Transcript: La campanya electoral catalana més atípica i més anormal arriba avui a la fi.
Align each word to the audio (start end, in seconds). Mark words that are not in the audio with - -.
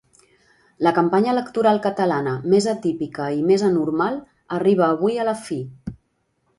La 0.87 0.93
campanya 0.95 1.31
electoral 1.35 1.81
catalana 1.83 2.33
més 2.55 2.69
atípica 2.73 3.29
i 3.39 3.47
més 3.53 3.67
anormal 3.71 4.19
arriba 4.61 4.93
avui 4.99 5.25
a 5.27 5.31
la 5.33 5.41
fi. 5.49 5.65